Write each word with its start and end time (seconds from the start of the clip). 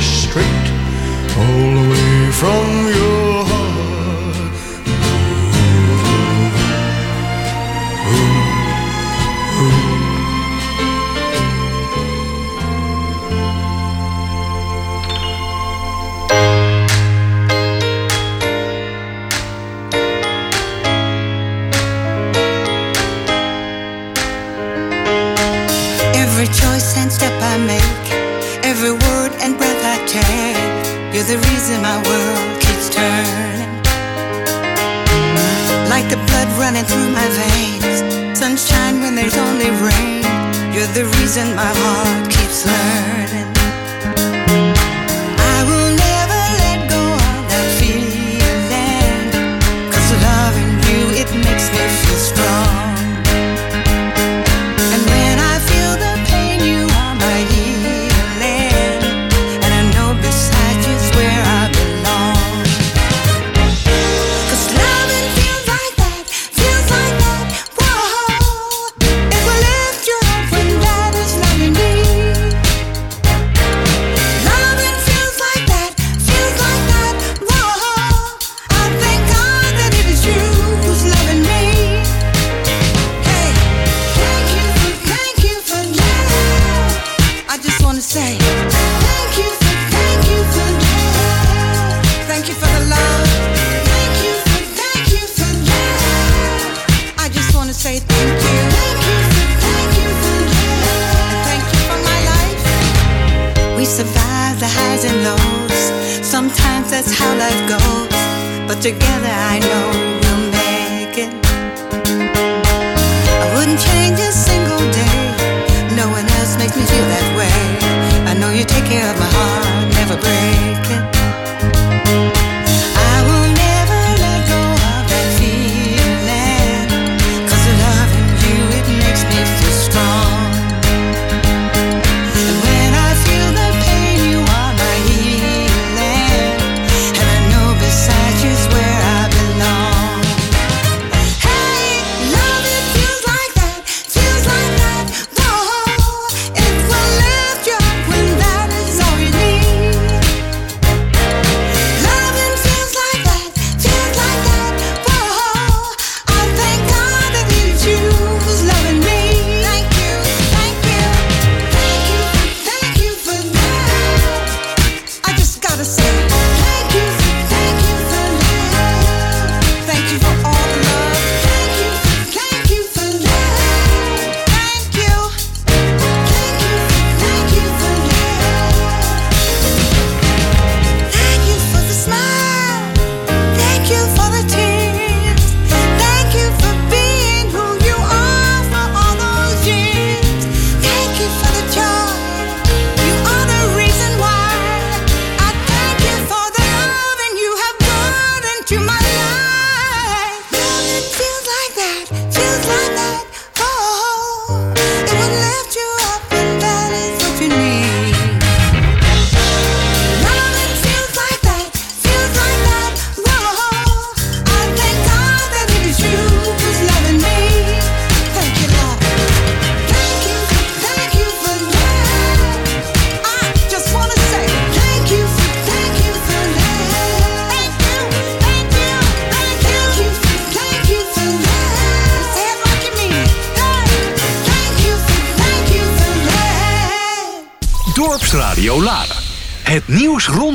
Straight 0.00 0.70
all 1.36 1.70
the 1.74 1.90
way 1.90 2.30
from 2.30 2.86
your 2.86 3.13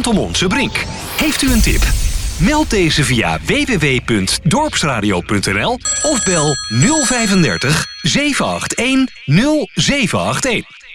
rondom 0.03 0.23
onze 0.23 0.47
brink. 0.47 0.85
Heeft 1.17 1.41
u 1.41 1.51
een 1.51 1.61
tip? 1.61 1.83
Meld 2.37 2.69
deze 2.69 3.03
via 3.03 3.39
www.dorpsradio.nl 3.45 5.79
of 6.01 6.23
bel 6.23 6.55
035 7.05 7.85
781 8.01 9.73
0781. 9.73 10.88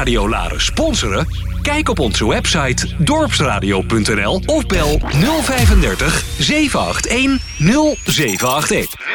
Dorpsradio 0.00 0.58
Sponsoren? 0.58 1.26
Kijk 1.62 1.88
op 1.88 1.98
onze 1.98 2.28
website 2.28 2.86
dorpsradio.nl 2.98 4.42
of 4.46 4.66
bel 4.66 5.00
035 5.42 6.24
781 6.38 7.40
0781. 8.04 9.09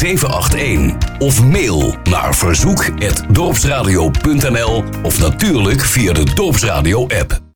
781 0.00 0.94
of 1.18 1.44
mail 1.44 1.94
naar 2.04 2.34
verzoek@dorpsradio.nl 2.34 4.84
of 5.02 5.18
natuurlijk 5.18 5.80
via 5.80 6.12
de 6.12 6.24
Dorpsradio 6.34 7.02
app. 7.02 7.49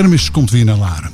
Kermis 0.00 0.30
komt 0.30 0.50
weer 0.50 0.64
naar 0.64 0.76
Laren. 0.76 1.10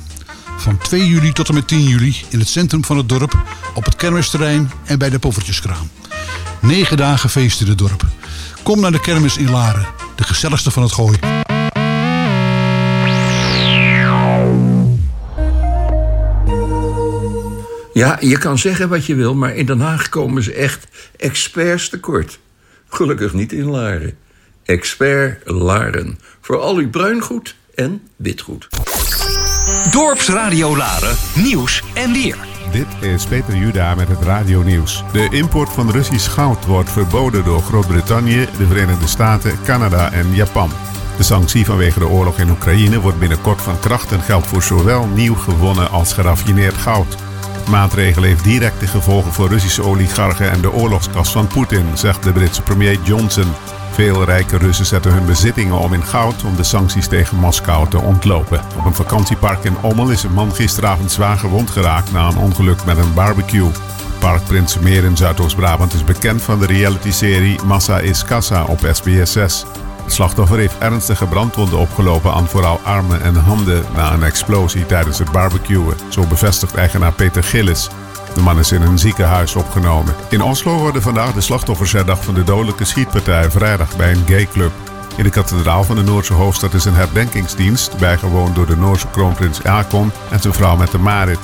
Van 0.57 0.77
2 0.77 1.07
juli 1.07 1.31
tot 1.31 1.47
en 1.47 1.53
met 1.53 1.67
10 1.67 1.83
juli 1.83 2.15
in 2.29 2.39
het 2.39 2.47
centrum 2.47 2.85
van 2.85 2.97
het 2.97 3.09
dorp, 3.09 3.43
op 3.73 3.85
het 3.85 3.95
kermisterrein 3.95 4.71
en 4.85 4.99
bij 4.99 5.09
de 5.09 5.19
poffertjeskraam. 5.19 5.89
Negen 6.61 6.97
dagen 6.97 7.29
feest 7.29 7.61
in 7.61 7.67
het 7.67 7.77
dorp. 7.77 8.05
Kom 8.63 8.79
naar 8.79 8.91
de 8.91 8.99
kermis 8.99 9.37
in 9.37 9.49
Laren, 9.49 9.85
de 10.15 10.23
gezelligste 10.23 10.71
van 10.71 10.83
het 10.83 10.91
gooi. 10.91 11.17
Ja, 17.93 18.17
je 18.19 18.37
kan 18.37 18.57
zeggen 18.57 18.89
wat 18.89 19.05
je 19.05 19.15
wil, 19.15 19.35
maar 19.35 19.55
in 19.55 19.65
Den 19.65 19.79
Haag 19.79 20.09
komen 20.09 20.43
ze 20.43 20.53
echt 20.53 20.87
experts 21.17 21.89
tekort. 21.89 22.39
Gelukkig 22.87 23.33
niet 23.33 23.53
in 23.53 23.65
Laren. 23.65 24.17
Expert 24.63 25.49
Laren. 25.49 26.19
Voor 26.41 26.59
al 26.59 26.75
uw 26.75 26.89
bruingoed 26.89 27.55
en 27.77 28.01
witgoed. 28.15 28.67
Dorpsradio 29.91 30.77
Laren, 30.77 31.15
nieuws 31.35 31.83
en 31.93 32.11
weer. 32.11 32.37
Dit 32.71 32.87
is 32.99 33.25
Peter 33.25 33.55
Juda 33.55 33.95
met 33.95 34.07
het 34.07 34.21
radio-nieuws. 34.21 35.03
De 35.11 35.27
import 35.31 35.69
van 35.69 35.91
Russisch 35.91 36.31
goud 36.31 36.65
wordt 36.65 36.91
verboden 36.91 37.43
door 37.43 37.61
Groot-Brittannië, 37.61 38.47
de 38.57 38.67
Verenigde 38.67 39.07
Staten, 39.07 39.59
Canada 39.63 40.11
en 40.11 40.35
Japan. 40.35 40.71
De 41.17 41.23
sanctie 41.23 41.65
vanwege 41.65 41.99
de 41.99 42.07
oorlog 42.07 42.37
in 42.37 42.49
Oekraïne 42.49 42.99
wordt 42.99 43.19
binnenkort 43.19 43.61
van 43.61 43.79
kracht 43.79 44.11
en 44.11 44.21
geldt 44.21 44.47
voor 44.47 44.63
zowel 44.63 45.07
nieuw 45.07 45.35
gewonnen 45.35 45.91
als 45.91 46.13
geraffineerd 46.13 46.77
goud. 46.77 47.17
De 47.65 47.71
maatregel 47.71 48.23
heeft 48.23 48.43
directe 48.43 48.87
gevolgen 48.87 49.33
voor 49.33 49.47
Russische 49.47 49.83
oligarchen 49.83 50.51
en 50.51 50.61
de 50.61 50.71
oorlogskas 50.71 51.31
van 51.31 51.47
Poetin, 51.47 51.97
zegt 51.97 52.23
de 52.23 52.31
Britse 52.31 52.61
premier 52.61 52.99
Johnson. 53.03 53.53
Veel 53.97 54.23
rijke 54.23 54.57
Russen 54.57 54.85
zetten 54.85 55.13
hun 55.13 55.25
bezittingen 55.25 55.79
om 55.79 55.93
in 55.93 56.03
goud 56.03 56.43
om 56.43 56.55
de 56.55 56.63
sancties 56.63 57.07
tegen 57.07 57.37
Moskou 57.37 57.89
te 57.89 57.97
ontlopen. 57.97 58.61
Op 58.77 58.85
een 58.85 58.93
vakantiepark 58.93 59.63
in 59.63 59.77
Ommel 59.81 60.09
is 60.09 60.23
een 60.23 60.33
man 60.33 60.53
gisteravond 60.53 61.11
zwaar 61.11 61.37
gewond 61.37 61.69
geraakt 61.69 62.11
na 62.11 62.27
een 62.27 62.37
ongeluk 62.37 62.85
met 62.85 62.97
een 62.97 63.13
barbecue. 63.13 63.71
Park 64.19 64.43
Prinsenmeer 64.43 65.03
in 65.03 65.17
Zuidoost-Brabant 65.17 65.93
is 65.93 66.03
bekend 66.03 66.41
van 66.41 66.59
de 66.59 66.65
realityserie 66.65 67.63
Massa 67.63 67.99
is 67.99 68.23
Kassa 68.23 68.63
op 68.63 68.89
SBS 68.91 69.31
6. 69.31 69.65
Het 70.03 70.13
slachtoffer 70.13 70.57
heeft 70.57 70.77
ernstige 70.77 71.25
brandwonden 71.25 71.79
opgelopen 71.79 72.33
aan 72.33 72.47
vooral 72.47 72.79
armen 72.83 73.21
en 73.21 73.35
handen 73.35 73.83
na 73.95 74.13
een 74.13 74.23
explosie 74.23 74.85
tijdens 74.85 75.19
het 75.19 75.31
barbecuen. 75.31 75.97
Zo 76.09 76.25
bevestigt 76.25 76.75
eigenaar 76.75 77.13
Peter 77.13 77.43
Gillis. 77.43 77.89
De 78.37 78.43
man 78.43 78.59
is 78.59 78.71
in 78.71 78.81
een 78.81 78.99
ziekenhuis 78.99 79.55
opgenomen. 79.55 80.15
In 80.29 80.41
Oslo 80.41 80.77
worden 80.77 81.01
vandaag 81.01 81.33
de 81.33 81.41
slachtoffers 81.41 81.91
herdacht 81.91 82.25
van 82.25 82.33
de 82.33 82.43
dodelijke 82.43 82.85
schietpartij 82.85 83.51
vrijdag 83.51 83.95
bij 83.95 84.11
een 84.11 84.23
gayclub. 84.27 84.71
In 85.15 85.23
de 85.23 85.29
kathedraal 85.29 85.83
van 85.83 85.95
de 85.95 86.01
Noorse 86.01 86.33
hoofdstad 86.33 86.73
is 86.73 86.85
een 86.85 86.93
herdenkingsdienst, 86.93 87.97
bijgewoond 87.97 88.55
door 88.55 88.65
de 88.65 88.75
Noorse 88.75 89.07
kroonprins 89.07 89.63
Akon 89.63 90.11
en 90.31 90.39
zijn 90.39 90.53
vrouw 90.53 90.75
met 90.75 90.91
de 90.91 90.97
Marit. 90.97 91.39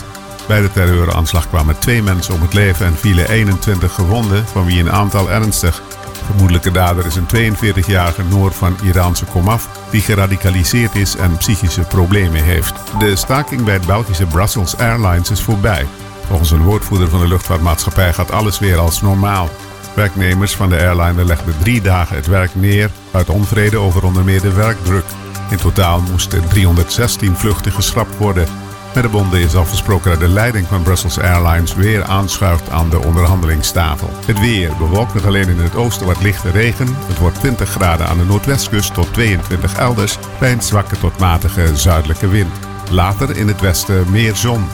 Bij 0.48 0.62
de 0.62 0.72
terreuraanslag 0.72 1.50
kwamen 1.50 1.80
twee 1.80 2.04
mensen 2.04 2.34
om 2.34 2.42
het 2.42 2.54
leven 2.54 2.86
en 2.86 2.96
vielen 2.96 3.30
21 3.30 3.94
gewonden, 3.94 4.48
van 4.48 4.66
wie 4.66 4.80
een 4.80 4.92
aantal 4.92 5.32
ernstig. 5.32 5.82
Vermoedelijke 6.26 6.72
dader 6.72 7.06
is 7.06 7.16
een 7.16 7.56
42-jarige 7.56 8.24
Noor 8.24 8.52
van 8.52 8.76
Iraanse 8.84 9.26
komaf 9.26 9.70
die 9.90 10.02
geradicaliseerd 10.02 10.96
is 10.96 11.16
en 11.16 11.38
psychische 11.38 11.82
problemen 11.82 12.44
heeft. 12.44 12.74
De 13.00 13.16
staking 13.16 13.64
bij 13.64 13.74
het 13.74 13.86
Belgische 13.86 14.26
Brussels 14.26 14.78
Airlines 14.78 15.32
is 15.32 15.42
voorbij. 15.42 15.86
Volgens 16.28 16.52
een 16.52 16.64
woordvoerder 16.64 17.10
van 17.10 17.20
de 17.20 17.28
luchtvaartmaatschappij 17.28 18.14
gaat 18.14 18.32
alles 18.32 18.60
weer 18.60 18.78
als 18.78 19.02
normaal. 19.02 19.50
Werknemers 19.96 20.56
van 20.56 20.70
de 20.70 20.78
airline 20.78 21.26
legden 21.26 21.56
drie 21.60 21.82
dagen 21.82 22.16
het 22.16 22.28
werk 22.28 22.56
neer 22.56 22.90
uit 23.12 23.30
onvrede 23.30 23.78
over 23.78 24.04
onder 24.04 24.24
meer 24.24 24.42
de 24.42 24.54
werkdruk. 24.54 25.06
In 25.50 25.58
totaal 25.58 26.02
moesten 26.02 26.48
316 26.48 27.36
vluchten 27.36 27.72
geschrapt 27.72 28.18
worden. 28.18 28.48
Met 28.94 29.04
de 29.04 29.10
bonden 29.10 29.40
is 29.40 29.56
afgesproken 29.56 30.12
dat 30.12 30.20
de 30.20 30.28
leiding 30.28 30.68
van 30.68 30.84
Brussels 30.84 31.20
Airlines 31.20 31.76
weer 31.76 32.04
aanschuift 32.04 32.70
aan 32.70 32.90
de 32.90 33.00
onderhandelingstafel. 33.00 34.10
Het 34.26 34.40
weer 34.40 34.72
bewolkt 34.78 35.14
nog 35.14 35.26
alleen 35.26 35.50
in 35.50 35.58
het 35.58 35.76
oosten 35.76 36.06
wat 36.06 36.22
lichte 36.22 36.52
regen. 36.52 36.88
Het 37.08 37.20
wordt 37.20 37.40
20 37.40 37.70
graden 37.70 38.08
aan 38.08 38.18
de 38.18 38.26
noordwestkust 38.26 38.94
tot 38.94 39.14
22 39.14 39.78
elders 39.78 40.18
bij 40.40 40.52
een 40.52 40.62
zwakke 40.62 40.98
tot 40.98 41.20
matige 41.20 41.78
zuidelijke 41.78 42.28
wind. 42.28 42.54
Later 42.92 43.38
in 43.38 43.48
het 43.48 43.62
westen 43.62 44.12
meer 44.12 44.36
zon. 44.36 44.66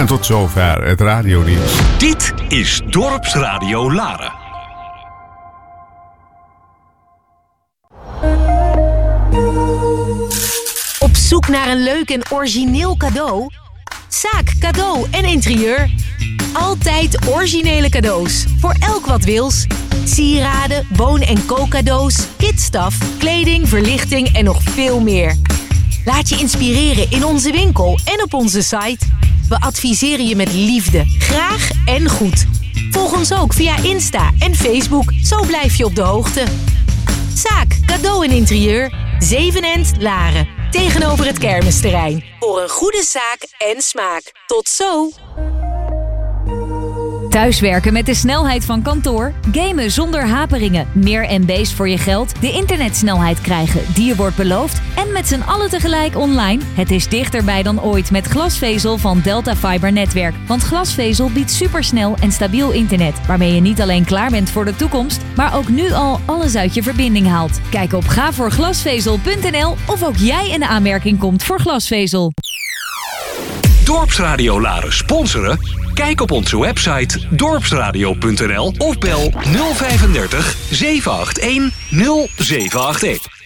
En 0.00 0.06
tot 0.06 0.26
zover 0.26 0.84
het 0.84 1.00
radionieuws. 1.00 1.98
Dit 1.98 2.32
is 2.48 2.80
Dorpsradio 2.86 3.92
Laren. 3.92 4.32
Op 10.98 11.16
zoek 11.16 11.48
naar 11.48 11.68
een 11.68 11.82
leuk 11.82 12.10
en 12.10 12.22
origineel 12.32 12.96
cadeau? 12.96 13.46
Zaak, 14.08 14.52
cadeau 14.60 15.06
en 15.10 15.24
interieur. 15.24 15.90
Altijd 16.52 17.28
originele 17.28 17.88
cadeaus. 17.88 18.46
Voor 18.58 18.74
elk 18.78 19.06
wat 19.06 19.24
wils. 19.24 19.66
Sieraden, 20.04 20.86
boon- 20.96 21.22
en 21.22 21.46
kookcadeaus, 21.46 22.26
kitstaf, 22.36 23.18
kleding, 23.18 23.68
verlichting 23.68 24.36
en 24.36 24.44
nog 24.44 24.62
veel 24.62 25.00
meer. 25.00 25.36
Laat 26.04 26.28
je 26.28 26.36
inspireren 26.38 27.10
in 27.10 27.24
onze 27.24 27.52
winkel 27.52 27.98
en 28.04 28.22
op 28.22 28.34
onze 28.34 28.62
site. 28.62 29.06
We 29.50 29.60
adviseren 29.60 30.26
je 30.26 30.36
met 30.36 30.52
liefde, 30.52 31.04
graag 31.18 31.70
en 31.84 32.08
goed. 32.08 32.46
Volg 32.90 33.12
ons 33.12 33.32
ook 33.32 33.52
via 33.52 33.76
Insta 33.82 34.30
en 34.38 34.54
Facebook, 34.54 35.12
zo 35.22 35.44
blijf 35.46 35.76
je 35.76 35.84
op 35.84 35.94
de 35.94 36.02
hoogte. 36.02 36.44
Zaak, 37.34 37.78
cadeau 37.86 38.24
en 38.26 38.32
interieur, 38.32 38.92
Zevenend, 39.18 39.92
Laren. 39.98 40.48
Tegenover 40.70 41.26
het 41.26 41.38
kermisterrein. 41.38 42.24
Voor 42.38 42.62
een 42.62 42.68
goede 42.68 43.04
zaak 43.06 43.46
en 43.74 43.82
smaak. 43.82 44.32
Tot 44.46 44.68
zo! 44.68 45.10
Thuiswerken 47.30 47.92
met 47.92 48.06
de 48.06 48.14
snelheid 48.14 48.64
van 48.64 48.82
kantoor, 48.82 49.32
gamen 49.52 49.90
zonder 49.90 50.26
haperingen, 50.26 50.88
meer 50.92 51.40
MB's 51.40 51.72
voor 51.72 51.88
je 51.88 51.98
geld, 51.98 52.40
de 52.40 52.52
internetsnelheid 52.52 53.40
krijgen 53.40 53.94
die 53.94 54.06
je 54.06 54.16
wordt 54.16 54.36
beloofd 54.36 54.80
en 54.96 55.12
met 55.12 55.28
z'n 55.28 55.40
allen 55.40 55.70
tegelijk 55.70 56.16
online. 56.16 56.62
Het 56.74 56.90
is 56.90 57.08
dichterbij 57.08 57.62
dan 57.62 57.82
ooit 57.82 58.10
met 58.10 58.26
glasvezel 58.26 58.98
van 58.98 59.20
Delta 59.20 59.56
Fiber 59.56 59.92
Netwerk. 59.92 60.34
Want 60.46 60.62
glasvezel 60.62 61.30
biedt 61.30 61.50
supersnel 61.50 62.16
en 62.20 62.32
stabiel 62.32 62.70
internet, 62.70 63.26
waarmee 63.26 63.54
je 63.54 63.60
niet 63.60 63.80
alleen 63.80 64.04
klaar 64.04 64.30
bent 64.30 64.50
voor 64.50 64.64
de 64.64 64.76
toekomst, 64.76 65.20
maar 65.36 65.56
ook 65.56 65.68
nu 65.68 65.92
al 65.92 66.20
alles 66.24 66.56
uit 66.56 66.74
je 66.74 66.82
verbinding 66.82 67.26
haalt. 67.26 67.60
Kijk 67.70 67.92
op 67.92 68.06
gavoorglasvezel.nl 68.06 69.76
of 69.86 70.02
ook 70.02 70.16
jij 70.16 70.50
in 70.50 70.64
aanmerking 70.64 71.18
komt 71.18 71.42
voor 71.42 71.60
glasvezel. 71.60 72.32
Dorpsradio 73.84 74.60
Laren 74.60 74.92
sponsoren? 74.92 75.58
Kijk 76.00 76.20
op 76.20 76.30
onze 76.30 76.60
website 76.60 77.18
dorpsradio.nl 77.30 78.74
of 78.78 78.98
bel 78.98 79.32
035 79.74 80.56
781 80.70 81.70
0781. 82.36 83.39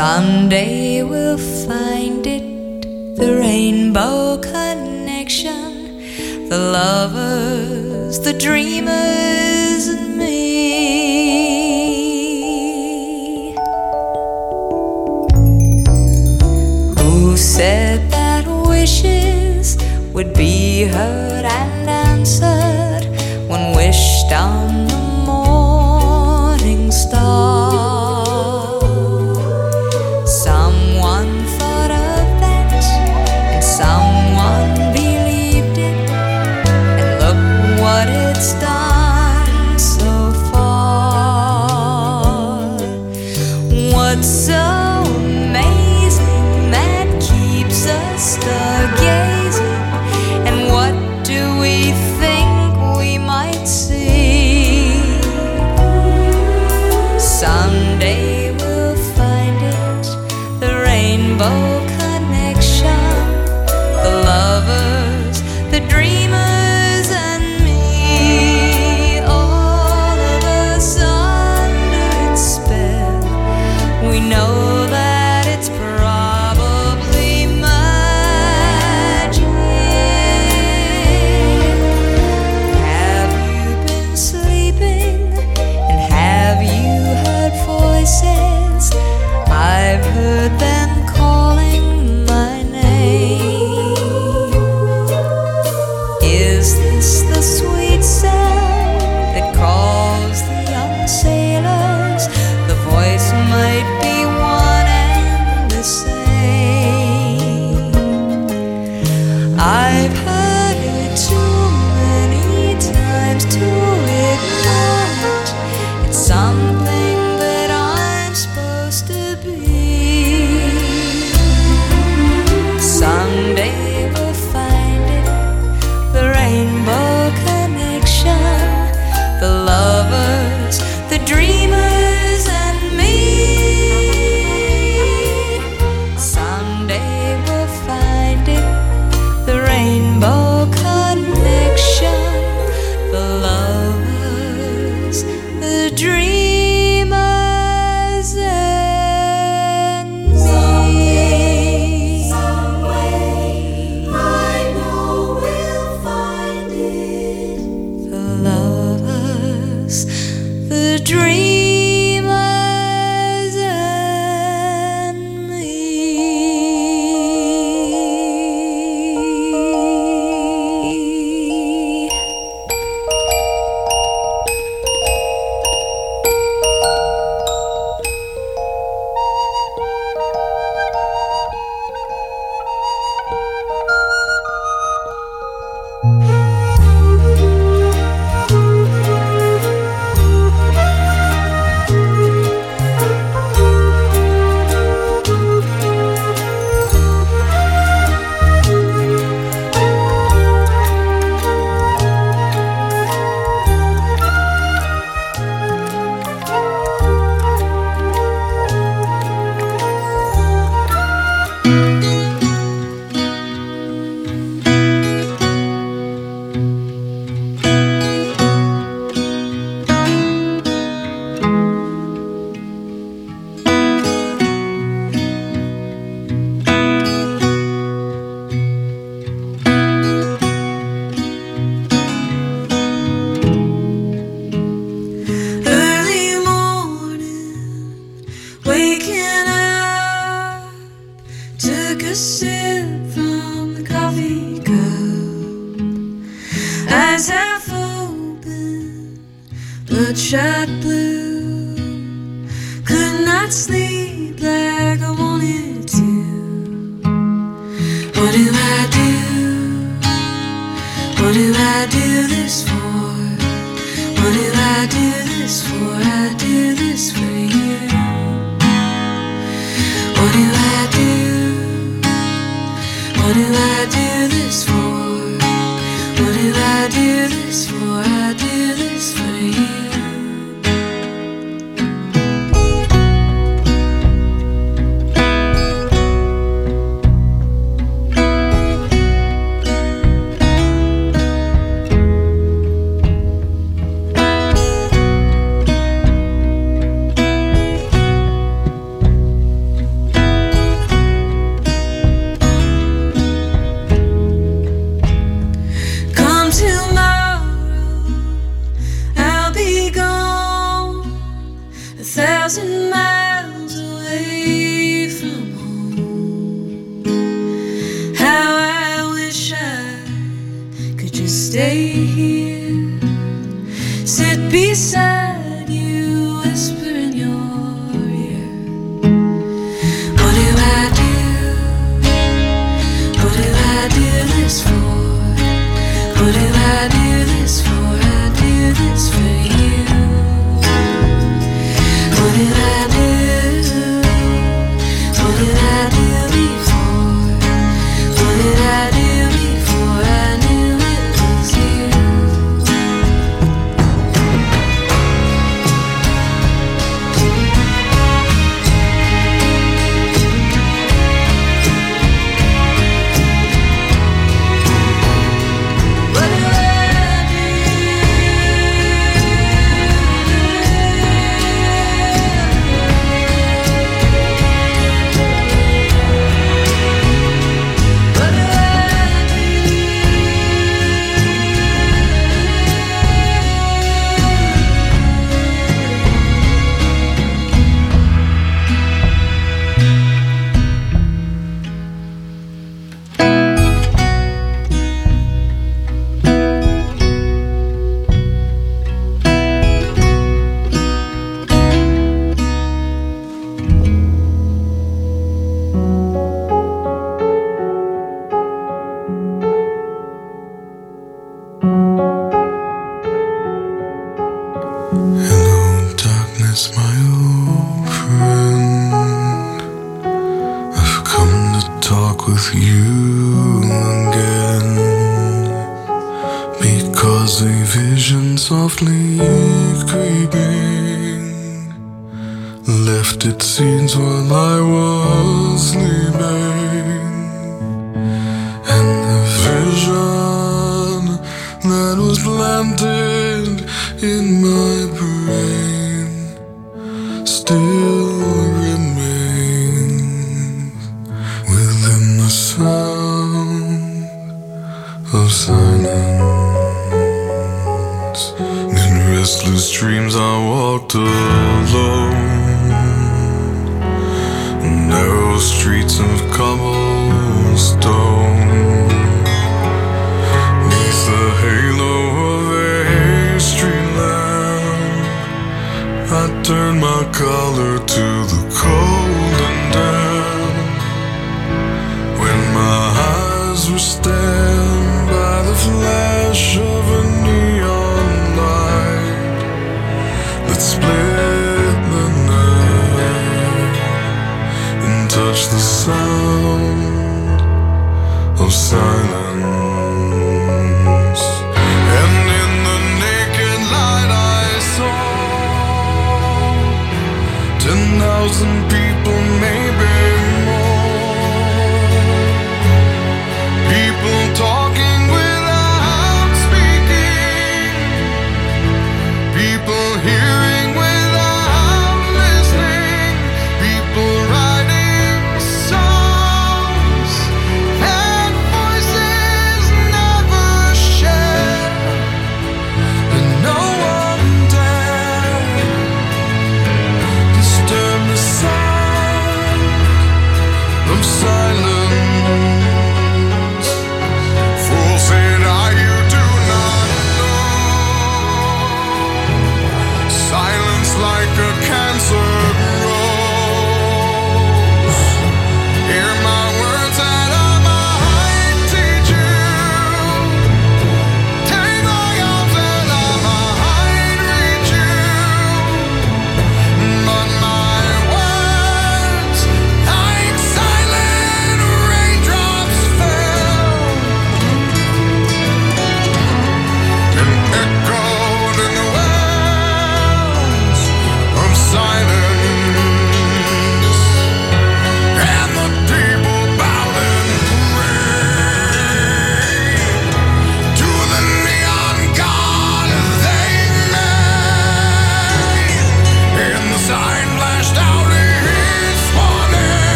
Someday 0.00 1.02
we'll 1.02 1.36
find 1.36 2.26
it 2.26 2.42
the 3.18 3.36
rainbow 3.38 4.38
connection, 4.38 6.00
the 6.48 6.56
lovers, 6.56 8.18
the 8.20 8.32
dreamers, 8.32 9.88
and 9.88 10.16
me. 10.16 10.32
Who 16.98 17.36
said 17.36 18.10
that 18.10 18.46
wishes 18.48 19.76
would 20.14 20.32
be 20.32 20.84
heard 20.84 21.44
and 21.44 21.90
answered 21.90 23.04
when 23.50 23.76
wished 23.76 24.32
on? 24.32 24.89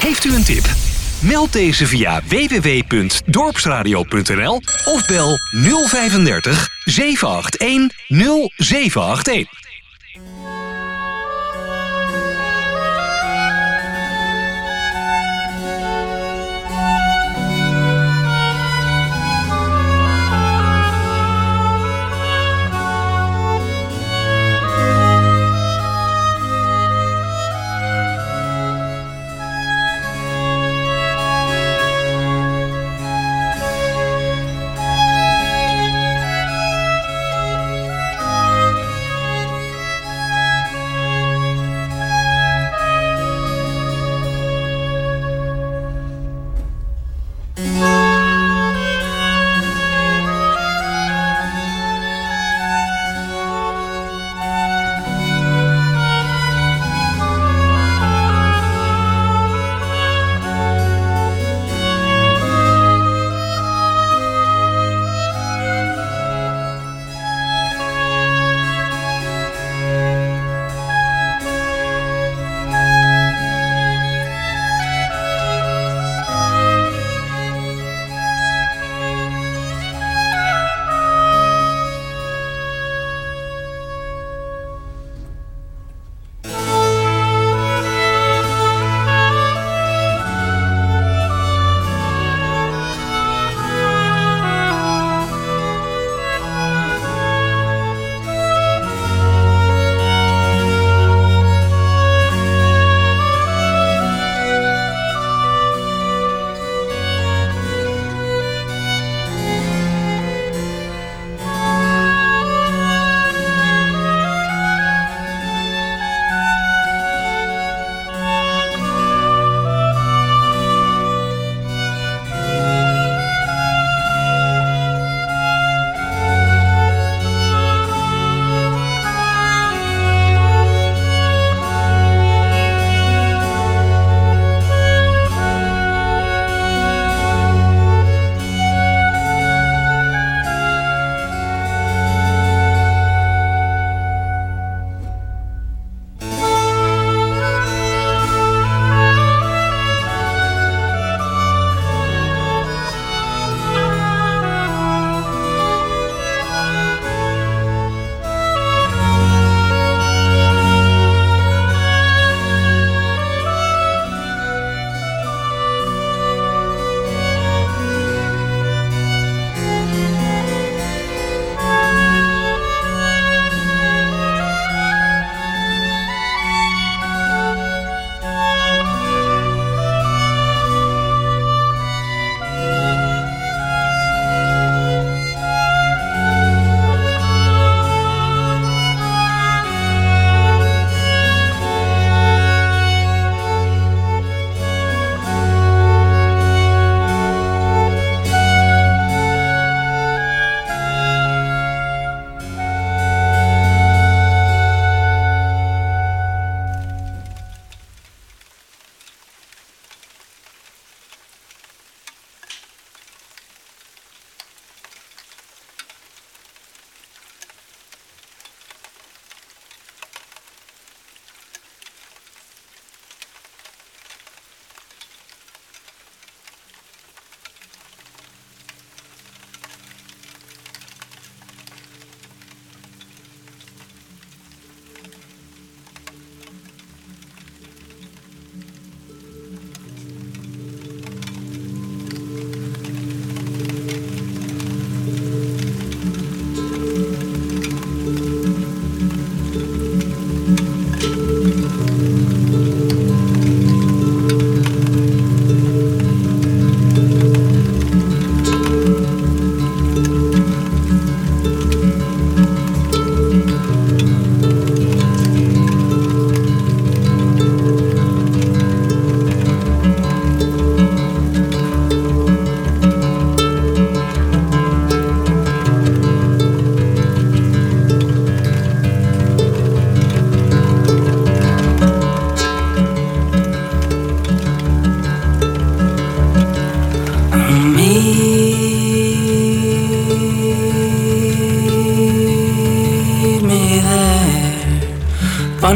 Heeft 0.00 0.24
u 0.24 0.34
een 0.34 0.44
tip? 0.44 0.64
Meld 1.20 1.52
deze 1.52 1.86
via 1.86 2.20
www.dorpsradio.nl 2.28 4.62
of 4.84 5.06
bel 5.06 5.38
035 5.50 6.68
781 6.84 7.90
0781. 8.56 9.63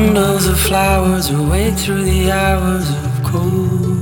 Bundles 0.08 0.46
of 0.46 0.58
flowers 0.58 1.30
will 1.30 1.50
wait 1.50 1.74
through 1.74 2.02
the 2.02 2.32
hours 2.32 2.88
of 2.88 3.22
cold. 3.24 4.00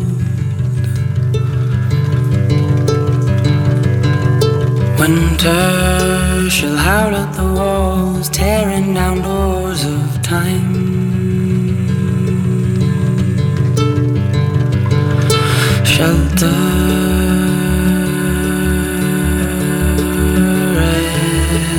Winter 5.01 6.49
shall 6.49 6.77
howl 6.77 7.13
at 7.13 7.33
the 7.35 7.43
walls, 7.43 8.29
tearing 8.29 8.95
down 8.95 9.21
doors 9.23 9.85
of 9.85 10.23
time. 10.23 10.75
Shelter 15.85 16.47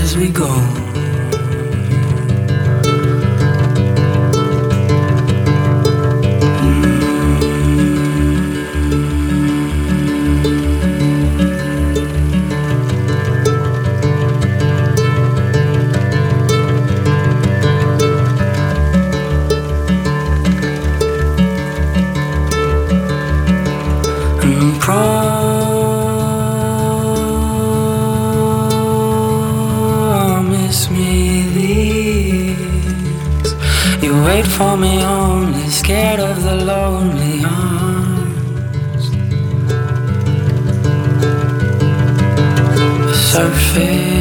as 0.04 0.18
we 0.18 0.28
go. 0.28 0.77
For 34.58 34.76
me 34.76 35.04
only, 35.04 35.70
scared 35.70 36.20
of 36.20 36.42
the 36.44 36.56
lonely 36.56 37.44
arms. 37.46 39.06
Surface 43.32 44.16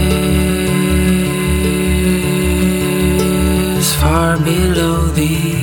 far 3.94 4.36
below 4.38 5.06
these 5.06 5.55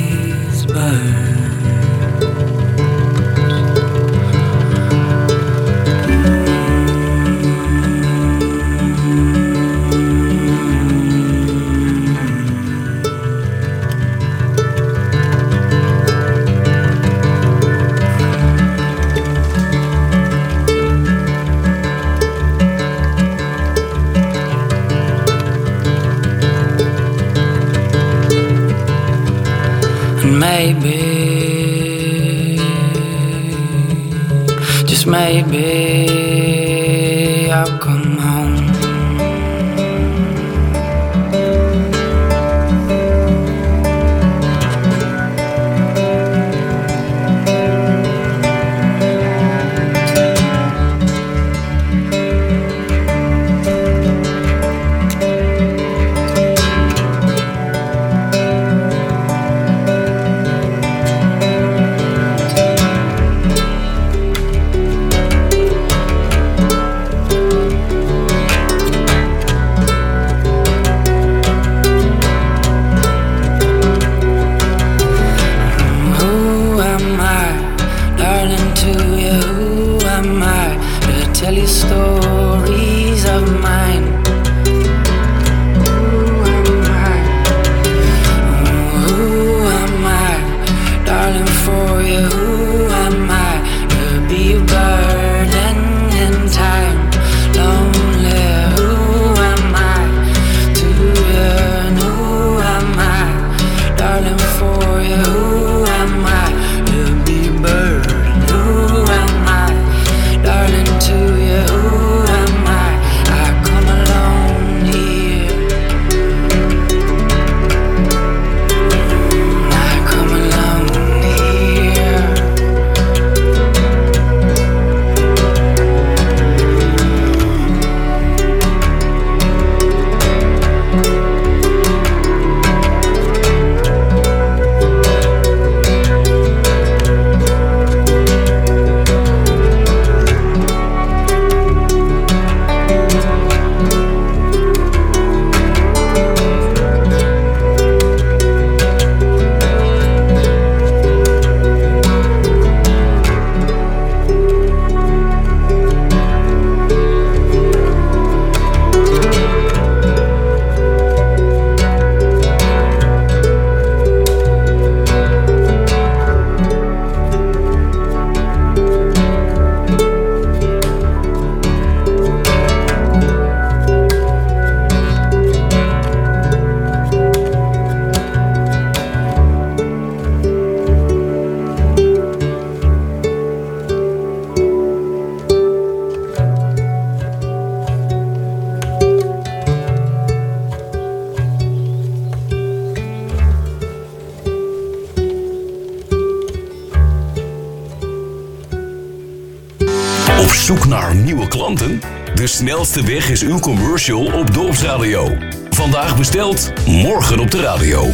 uw 203.43 203.59
commercial 203.59 204.33
op 204.33 204.53
Dorpsradio. 204.53 205.37
Vandaag 205.69 206.17
besteld, 206.17 206.71
morgen 206.85 207.39
op 207.39 207.51
de 207.51 207.61
radio. 207.61 208.09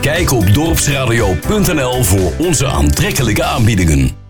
Kijk 0.00 0.30
op 0.30 0.54
dorpsradio.nl 0.54 2.04
voor 2.04 2.32
onze 2.38 2.66
aantrekkelijke 2.66 3.44
aanbiedingen. 3.44 4.20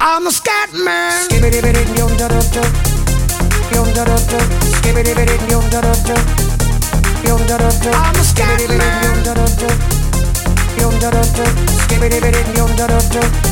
I'm 0.00 0.26
a. 13.06 13.51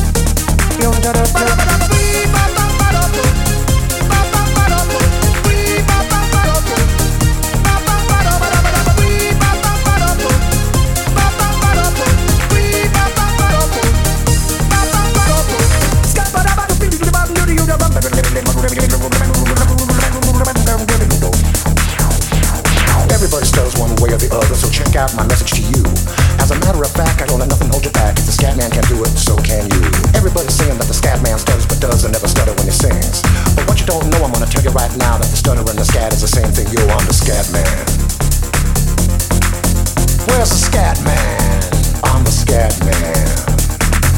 Everybody 23.21 23.45
stutters 23.45 23.77
one 23.77 23.95
way 23.97 24.13
or 24.13 24.17
the 24.17 24.29
other, 24.33 24.55
so 24.55 24.69
check 24.69 24.95
out 24.95 25.13
my 25.15 25.27
message 25.27 25.51
to 25.51 25.61
you. 25.61 26.30
As 26.51 26.57
a 26.57 26.65
matter 26.67 26.83
of 26.83 26.91
fact, 26.91 27.21
I 27.21 27.25
don't 27.27 27.39
let 27.39 27.47
nothing 27.47 27.69
hold 27.69 27.85
you 27.85 27.91
back. 27.91 28.19
If 28.19 28.25
the 28.25 28.33
scat 28.33 28.57
man 28.57 28.69
can 28.71 28.83
do 28.91 28.99
it, 29.07 29.15
so 29.15 29.37
can 29.37 29.71
you. 29.71 29.79
Everybody's 30.11 30.53
saying 30.53 30.77
that 30.79 30.87
the 30.87 30.93
scat 30.93 31.23
man 31.23 31.39
stutters 31.39 31.65
but 31.65 31.79
does 31.79 32.03
and 32.03 32.11
never 32.11 32.27
stutter 32.27 32.51
when 32.59 32.67
he 32.67 32.75
sings. 32.75 33.23
But 33.55 33.63
what 33.71 33.79
you 33.79 33.87
don't 33.87 34.03
know, 34.11 34.19
I'm 34.19 34.33
gonna 34.35 34.51
tell 34.51 34.61
you 34.61 34.71
right 34.71 34.91
now 34.99 35.15
that 35.15 35.31
the 35.31 35.39
stutter 35.39 35.63
and 35.63 35.79
the 35.79 35.85
scat 35.87 36.11
is 36.11 36.19
the 36.19 36.27
same 36.27 36.51
thing. 36.51 36.67
Yo, 36.75 36.83
I'm 36.91 37.07
the 37.07 37.15
scat 37.15 37.47
man. 37.55 37.71
Where's 40.27 40.51
the 40.51 40.59
scat 40.59 40.99
man? 41.07 41.71
I'm 42.03 42.25
the 42.27 42.35
scat 42.35 42.75
man. 42.83 43.60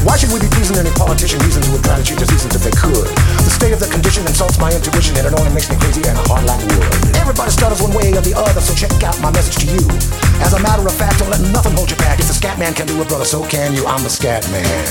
Why 0.04 0.20
should 0.20 0.36
we 0.36 0.38
be 0.38 0.52
pleasing 0.52 0.76
any 0.76 0.92
politician 0.92 1.40
reasons 1.40 1.66
who 1.66 1.72
would 1.72 1.84
try 1.84 1.96
to 1.96 2.04
cheat 2.04 2.20
the 2.20 2.28
seasons 2.28 2.54
if 2.54 2.60
they 2.60 2.76
could? 2.76 3.08
The 3.40 3.48
state 3.48 3.72
of 3.72 3.80
the 3.80 3.88
condition 3.88 4.28
insults 4.28 4.60
my 4.60 4.68
intuition 4.68 5.16
and 5.16 5.26
it 5.26 5.32
only 5.32 5.48
makes 5.56 5.72
me 5.72 5.80
crazy 5.80 6.04
and 6.04 6.12
hard 6.28 6.44
like 6.44 6.60
wood. 6.60 7.16
Everybody 7.16 7.50
stutters 7.50 7.80
one 7.80 7.96
way 7.96 8.12
or 8.12 8.20
the 8.20 8.36
other, 8.36 8.60
so 8.60 8.76
check 8.76 8.92
out 9.00 9.16
my 9.24 9.32
message 9.32 9.64
to 9.64 9.66
you. 9.72 9.80
As 10.44 10.52
a 10.52 10.60
matter 10.60 10.84
of 10.84 10.92
fact, 10.92 11.24
don't 11.24 11.32
let 11.32 11.40
nothing 11.56 11.72
hold 11.72 11.88
you 11.88 11.96
back. 11.96 12.20
If 12.20 12.28
the 12.28 12.36
scat 12.36 12.58
man 12.58 12.74
can 12.74 12.86
do 12.86 13.00
it, 13.00 13.08
brother, 13.08 13.24
so 13.24 13.48
can 13.48 13.72
you. 13.72 13.88
I'm 13.88 14.04
the 14.04 14.12
scat 14.12 14.44
man. 14.52 14.84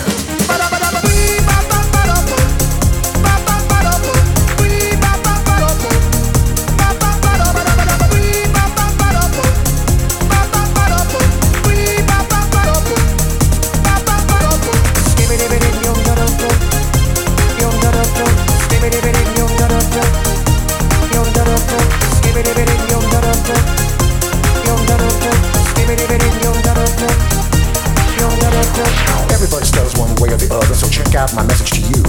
Check 31.13 31.29
out 31.29 31.35
my 31.35 31.45
message 31.45 31.69
to 31.69 31.81
you. 31.93 32.01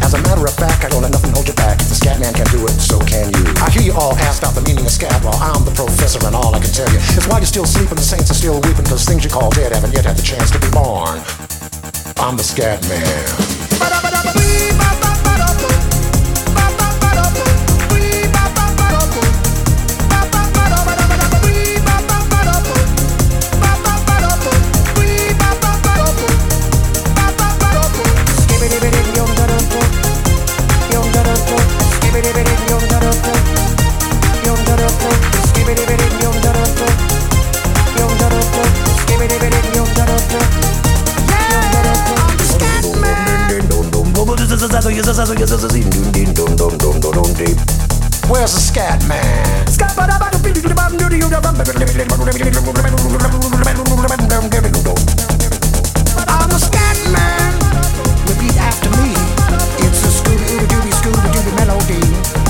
As 0.00 0.14
a 0.14 0.22
matter 0.22 0.44
of 0.44 0.54
fact, 0.54 0.84
I 0.84 0.88
don't 0.88 1.02
let 1.02 1.12
nothing 1.12 1.32
hold 1.32 1.46
you 1.46 1.54
back. 1.54 1.80
If 1.80 1.88
the 1.88 1.94
scat 1.94 2.20
man 2.20 2.32
can 2.32 2.46
do 2.46 2.64
it, 2.64 2.80
so 2.80 2.98
can 3.00 3.28
you. 3.36 3.44
I 3.60 3.70
hear 3.70 3.82
you 3.82 3.92
all 3.92 4.14
ask 4.16 4.40
about 4.40 4.54
the 4.54 4.62
meaning 4.62 4.84
of 4.84 4.90
scat 4.90 5.22
while 5.22 5.36
I'm 5.36 5.64
the 5.64 5.72
professor, 5.72 6.24
and 6.26 6.34
all 6.34 6.54
I 6.54 6.60
can 6.60 6.72
tell 6.72 6.88
you 6.88 6.96
is 6.96 7.26
while 7.28 7.38
you're 7.38 7.46
still 7.46 7.66
sleeping, 7.66 7.96
the 7.96 8.02
saints 8.02 8.30
are 8.30 8.34
still 8.34 8.60
weeping, 8.60 8.84
because 8.84 9.04
things 9.04 9.24
you 9.24 9.30
call 9.30 9.50
dead 9.50 9.72
haven't 9.72 9.92
yet 9.92 10.06
had 10.06 10.16
the 10.16 10.22
chance 10.22 10.50
to 10.52 10.58
be 10.58 10.70
born. 10.70 11.20
I'm 12.16 12.36
the 12.36 12.44
scat 12.44 12.80
man. 12.88 15.05
Where's 48.28 48.52
the 48.52 48.60
scat 48.60 49.00
man? 49.08 49.64
I'm 56.28 56.48
the 56.52 56.60
scat 56.60 56.98
man. 57.08 57.56
Repeat 58.28 58.56
after 58.60 58.90
me. 59.00 59.16
It's 59.80 60.04
a 60.04 60.12
Scooby 60.12 60.44
Dooby 60.68 60.92
Scooby 60.92 61.28
Dooby 61.32 61.52
melody. 61.56 62.45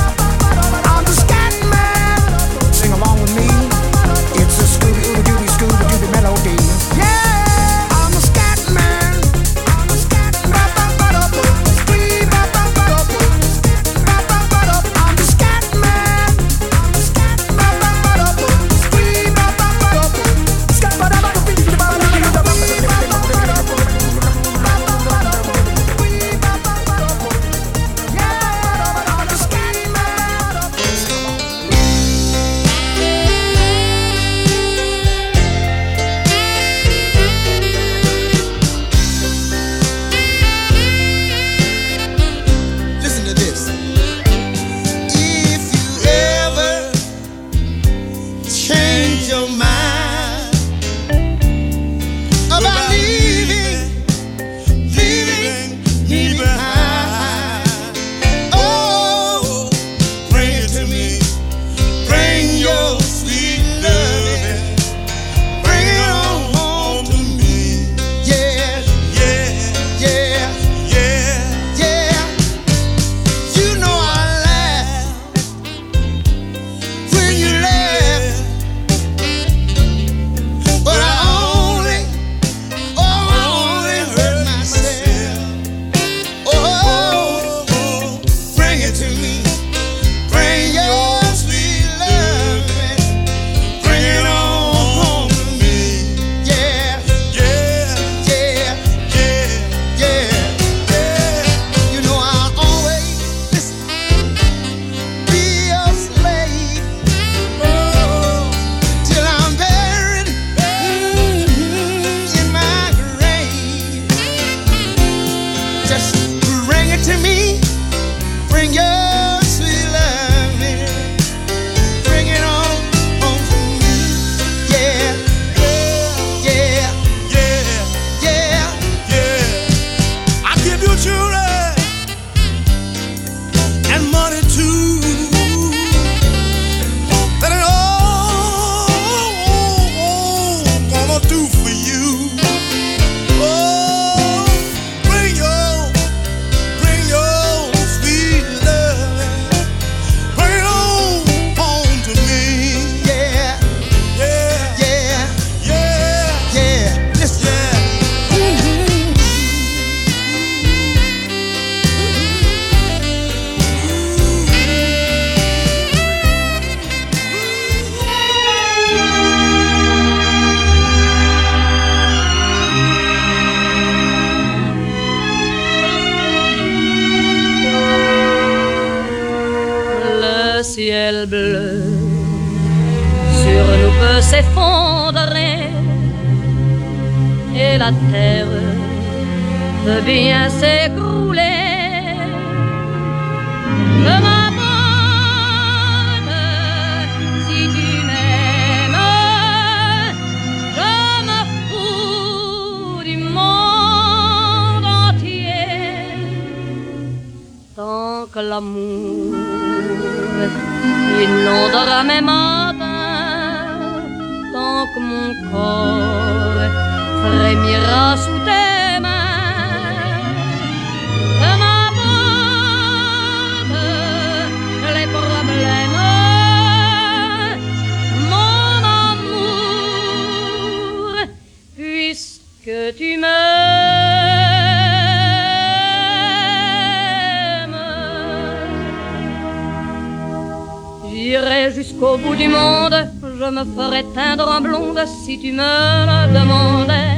J'irai 241.16 241.72
jusqu'au 241.72 242.18
bout 242.18 242.36
du 242.36 242.47
monde, 242.47 242.98
je 243.40 243.48
me 243.56 243.64
ferai 243.74 244.05
teindre 244.14 244.47
en 244.56 244.60
blonde 244.60 245.02
si 245.24 245.40
tu 245.40 245.51
me 245.51 245.72
le 246.10 246.20
demandais. 246.38 247.16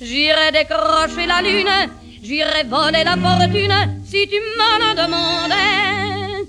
J'irai 0.00 0.50
décrocher 0.50 1.26
la 1.26 1.42
lune, 1.42 1.76
j'irai 2.22 2.62
voler 2.64 3.04
la 3.04 3.16
fortune 3.24 3.80
si 4.10 4.26
tu 4.32 4.38
me 4.58 4.70
le 4.82 4.90
demandais. 5.02 6.48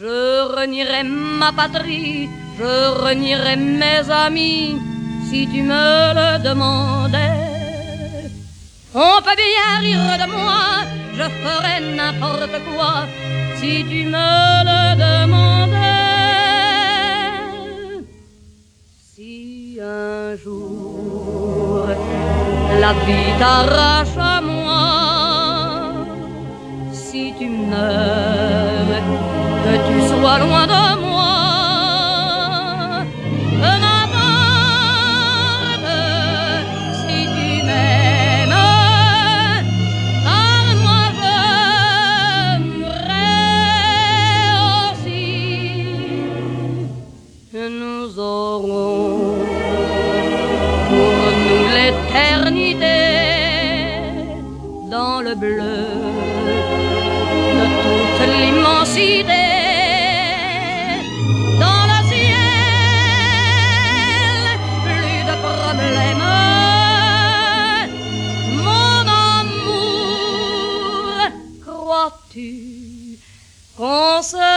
Je 0.00 0.16
renierai 0.56 1.04
ma 1.04 1.52
patrie, 1.52 2.28
je 2.58 2.72
renierai 3.04 3.54
mes 3.54 4.10
amis 4.10 4.78
si 5.30 5.46
tu 5.46 5.62
me 5.62 6.12
le 6.18 6.42
demandais. 6.42 7.38
On 8.94 9.22
peut 9.24 9.38
bien 9.44 9.70
rire 9.84 10.18
de 10.22 10.28
moi, 10.36 10.62
je 11.16 11.26
ferai 11.42 11.76
n'importe 11.96 12.56
quoi 12.68 13.06
si 13.60 13.84
tu 13.88 14.06
me 14.06 14.28
le 14.68 14.80
demandais. 15.04 15.89
Un 19.82 20.36
jour 20.36 21.86
la 22.80 22.92
vie 23.04 23.32
t'arrache 23.38 24.16
à 24.18 24.40
moi, 24.40 25.92
si 26.92 27.34
tu 27.38 27.48
meurs, 27.48 29.02
que 29.64 29.74
tu 29.86 29.96
sois 30.08 30.38
loin 30.38 30.66
de 30.66 31.00
moi. 31.06 31.39
Le 55.30 55.36
bleu 55.36 55.86
de 57.58 57.66
toute 57.82 58.22
l'immensité. 58.40 59.46
Dans 61.62 61.84
le 61.92 61.98
ciel, 62.10 63.38
plus 64.86 65.20
de 65.30 65.34
problèmes. 65.46 66.28
Mon 68.66 69.00
amour, 69.38 70.50
crois-tu 71.64 72.50
qu'on 73.76 74.20
Dieu 74.20 74.49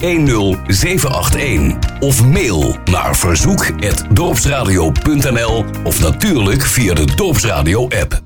10781 0.00 1.76
of 2.00 2.24
mail 2.24 2.76
naar 2.84 3.16
verzoek@dorpsradio.nl 3.16 5.64
of 5.84 6.00
natuurlijk 6.00 6.62
via 6.62 6.94
de 6.94 7.04
Dorpsradio 7.14 7.82
app. 7.82 8.19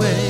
away. 0.00 0.29